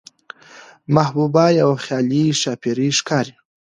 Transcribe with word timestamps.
محبوبه 0.95 1.45
يوه 1.59 1.77
خيالي 1.85 2.23
ښاپېرۍ 2.39 2.89
ښکاري، 2.99 3.35